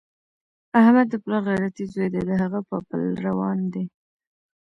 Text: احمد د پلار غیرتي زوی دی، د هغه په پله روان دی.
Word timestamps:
احمد 0.79 1.07
د 1.09 1.15
پلار 1.23 1.41
غیرتي 1.47 1.83
زوی 1.93 2.07
دی، 2.13 2.21
د 2.29 2.31
هغه 2.43 2.59
په 2.69 2.75
پله 2.87 3.09
روان 3.27 3.59
دی. 3.73 3.83